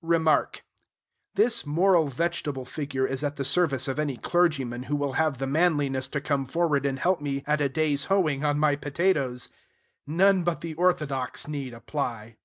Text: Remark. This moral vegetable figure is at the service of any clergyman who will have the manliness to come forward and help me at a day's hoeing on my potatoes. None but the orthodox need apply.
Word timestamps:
Remark. 0.00 0.64
This 1.34 1.66
moral 1.66 2.08
vegetable 2.08 2.64
figure 2.64 3.06
is 3.06 3.22
at 3.22 3.36
the 3.36 3.44
service 3.44 3.86
of 3.86 3.98
any 3.98 4.16
clergyman 4.16 4.84
who 4.84 4.96
will 4.96 5.12
have 5.20 5.36
the 5.36 5.46
manliness 5.46 6.08
to 6.08 6.22
come 6.22 6.46
forward 6.46 6.86
and 6.86 6.98
help 6.98 7.20
me 7.20 7.44
at 7.46 7.60
a 7.60 7.68
day's 7.68 8.06
hoeing 8.06 8.46
on 8.46 8.58
my 8.58 8.76
potatoes. 8.76 9.50
None 10.06 10.42
but 10.42 10.62
the 10.62 10.72
orthodox 10.72 11.46
need 11.46 11.74
apply. 11.74 12.38